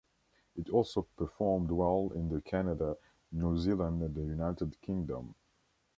[0.55, 2.97] It also performed well in the Canada,
[3.33, 5.35] New Zealand and the United Kingdom.